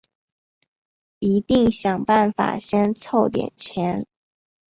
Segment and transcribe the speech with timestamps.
[1.19, 4.07] 一定想办法先凑点钱